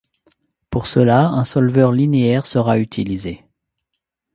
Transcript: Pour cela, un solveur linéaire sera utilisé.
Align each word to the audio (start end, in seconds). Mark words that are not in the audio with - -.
Pour 0.71 0.87
cela, 0.87 1.27
un 1.29 1.43
solveur 1.45 1.91
linéaire 1.91 2.47
sera 2.47 2.79
utilisé. 2.79 3.45